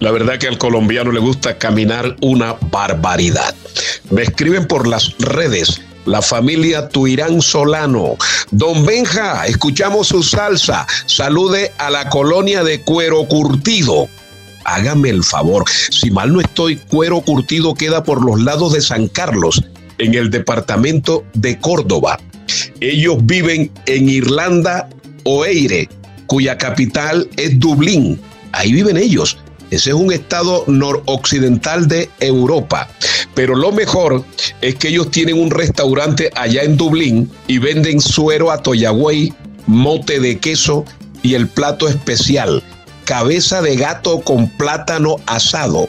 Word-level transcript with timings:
La 0.00 0.10
verdad 0.10 0.38
que 0.38 0.48
al 0.48 0.58
colombiano 0.58 1.12
le 1.12 1.20
gusta 1.20 1.58
caminar 1.58 2.16
una 2.22 2.56
barbaridad. 2.70 3.54
Me 4.10 4.22
escriben 4.22 4.66
por 4.66 4.86
las 4.86 5.14
redes 5.18 5.80
la 6.06 6.22
familia 6.22 6.88
Tuirán 6.88 7.42
Solano. 7.42 8.16
Don 8.50 8.84
Benja, 8.84 9.46
escuchamos 9.46 10.08
su 10.08 10.22
salsa. 10.22 10.86
Salude 11.06 11.72
a 11.78 11.90
la 11.90 12.08
colonia 12.08 12.64
de 12.64 12.80
Cuero 12.80 13.26
Curtido. 13.26 14.08
Hágame 14.64 15.10
el 15.10 15.22
favor, 15.22 15.64
si 15.90 16.10
mal 16.10 16.32
no 16.32 16.40
estoy, 16.40 16.76
Cuero 16.76 17.20
Curtido 17.22 17.74
queda 17.74 18.02
por 18.02 18.24
los 18.24 18.40
lados 18.40 18.72
de 18.72 18.80
San 18.80 19.08
Carlos, 19.08 19.62
en 19.98 20.14
el 20.14 20.30
departamento 20.30 21.24
de 21.34 21.58
Córdoba. 21.58 22.18
Ellos 22.80 23.16
viven 23.22 23.70
en 23.86 24.08
Irlanda 24.08 24.88
Oeire, 25.24 25.88
cuya 26.26 26.58
capital 26.58 27.28
es 27.36 27.58
Dublín. 27.58 28.20
Ahí 28.52 28.72
viven 28.72 28.96
ellos. 28.96 29.38
Ese 29.70 29.90
es 29.90 29.96
un 29.96 30.12
estado 30.12 30.64
noroccidental 30.66 31.86
de 31.86 32.10
Europa. 32.18 32.88
Pero 33.34 33.54
lo 33.54 33.70
mejor 33.70 34.24
es 34.60 34.74
que 34.74 34.88
ellos 34.88 35.10
tienen 35.10 35.40
un 35.40 35.50
restaurante 35.50 36.30
allá 36.34 36.62
en 36.62 36.76
Dublín 36.76 37.30
y 37.46 37.58
venden 37.58 38.00
suero 38.00 38.50
a 38.50 38.62
toyagüey, 38.62 39.32
mote 39.66 40.18
de 40.18 40.38
queso 40.38 40.84
y 41.22 41.34
el 41.34 41.46
plato 41.46 41.88
especial, 41.88 42.62
cabeza 43.04 43.62
de 43.62 43.76
gato 43.76 44.20
con 44.22 44.48
plátano 44.48 45.16
asado. 45.26 45.88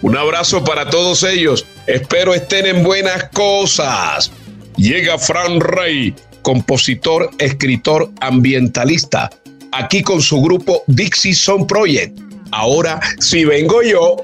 Un 0.00 0.16
abrazo 0.16 0.64
para 0.64 0.88
todos 0.88 1.22
ellos. 1.22 1.66
Espero 1.86 2.32
estén 2.32 2.66
en 2.66 2.82
buenas 2.82 3.28
cosas. 3.34 4.30
Llega 4.76 5.18
Fran 5.18 5.60
Rey, 5.60 6.14
compositor, 6.42 7.30
escritor, 7.38 8.10
ambientalista, 8.20 9.28
aquí 9.72 10.02
con 10.02 10.22
su 10.22 10.40
grupo 10.40 10.84
Dixie 10.86 11.34
Song 11.34 11.66
Project 11.66 12.27
Ahora, 12.50 13.00
si 13.18 13.44
vengo 13.44 13.82
yo... 13.82 14.16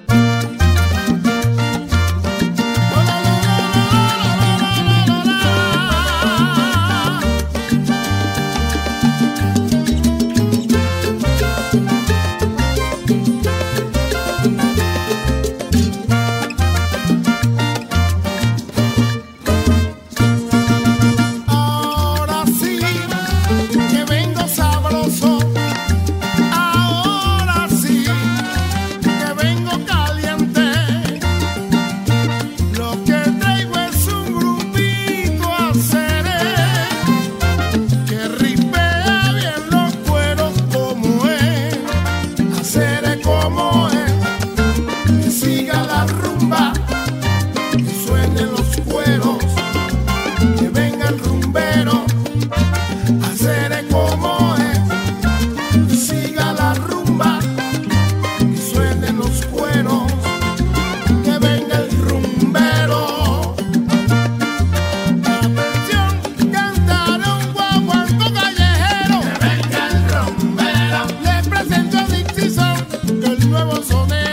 Con 73.64 74.12
el 74.12 74.23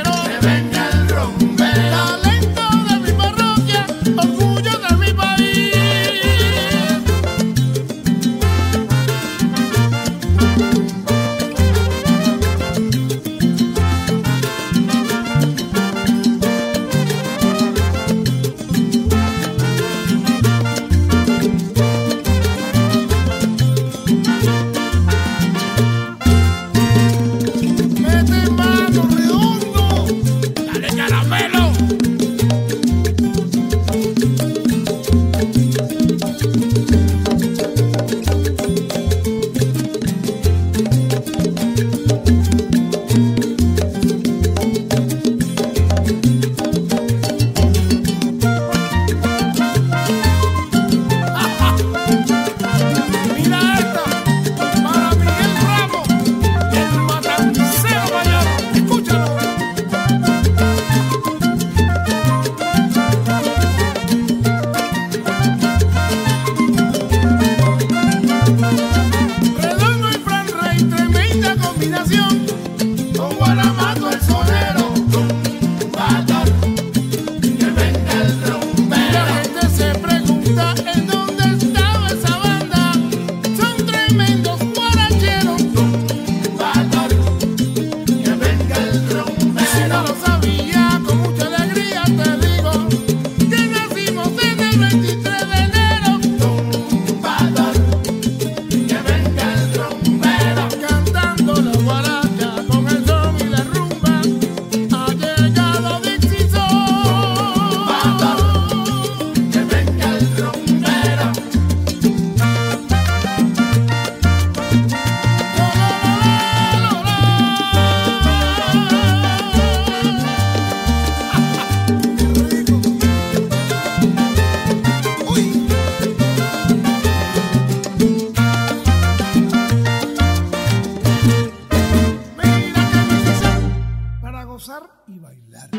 gozar 134.51 134.83
y 135.07 135.18
bailar. 135.18 135.69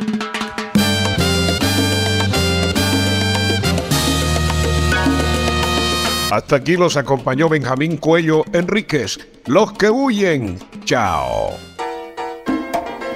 Hasta 6.30 6.56
aquí 6.56 6.76
los 6.78 6.96
acompañó 6.96 7.50
Benjamín 7.50 7.98
Cuello 7.98 8.44
Enríquez. 8.54 9.18
Los 9.44 9.74
que 9.74 9.90
huyen. 9.90 10.58
Chao. 10.84 11.50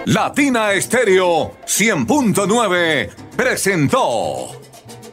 Latina 0.04 0.72
Estéreo 0.72 1.52
100.9 1.64 3.10
presentó 3.34 4.60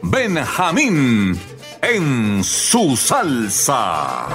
Benjamín 0.02 1.40
en 1.80 2.44
su 2.44 2.94
salsa. 2.98 4.28